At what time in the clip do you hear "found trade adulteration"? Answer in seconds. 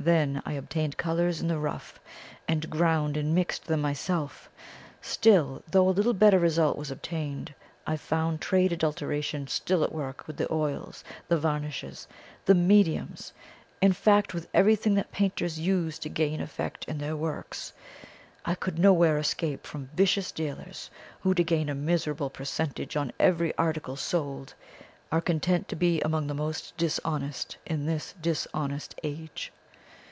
7.96-9.48